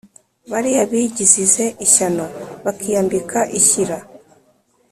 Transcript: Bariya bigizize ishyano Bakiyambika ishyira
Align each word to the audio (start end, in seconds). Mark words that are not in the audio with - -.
Bariya 0.51 0.83
bigizize 0.91 1.65
ishyano 1.85 2.25
Bakiyambika 2.63 3.39
ishyira 3.59 3.97